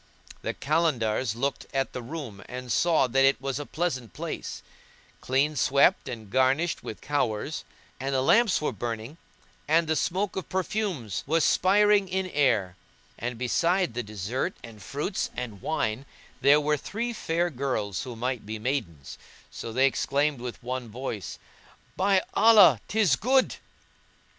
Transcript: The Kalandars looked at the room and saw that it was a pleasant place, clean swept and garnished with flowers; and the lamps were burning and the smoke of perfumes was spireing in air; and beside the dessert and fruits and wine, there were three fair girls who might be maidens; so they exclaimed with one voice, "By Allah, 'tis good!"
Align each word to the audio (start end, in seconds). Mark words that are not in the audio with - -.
The 0.41 0.55
Kalandars 0.55 1.35
looked 1.35 1.67
at 1.75 1.93
the 1.93 2.01
room 2.01 2.43
and 2.49 2.71
saw 2.71 3.05
that 3.05 3.23
it 3.23 3.39
was 3.39 3.59
a 3.59 3.67
pleasant 3.67 4.13
place, 4.13 4.63
clean 5.19 5.55
swept 5.55 6.09
and 6.09 6.27
garnished 6.27 6.81
with 6.83 7.05
flowers; 7.05 7.63
and 7.99 8.15
the 8.15 8.23
lamps 8.23 8.59
were 8.59 8.71
burning 8.71 9.17
and 9.67 9.85
the 9.87 9.95
smoke 9.95 10.35
of 10.35 10.49
perfumes 10.49 11.23
was 11.27 11.43
spireing 11.45 12.07
in 12.09 12.27
air; 12.31 12.75
and 13.19 13.37
beside 13.37 13.93
the 13.93 14.01
dessert 14.01 14.57
and 14.63 14.81
fruits 14.81 15.29
and 15.35 15.61
wine, 15.61 16.07
there 16.41 16.59
were 16.59 16.77
three 16.77 17.13
fair 17.13 17.51
girls 17.51 18.01
who 18.01 18.15
might 18.15 18.43
be 18.43 18.57
maidens; 18.57 19.19
so 19.51 19.71
they 19.71 19.85
exclaimed 19.85 20.39
with 20.41 20.63
one 20.63 20.89
voice, 20.89 21.37
"By 21.95 22.23
Allah, 22.33 22.81
'tis 22.87 23.15
good!" 23.15 23.57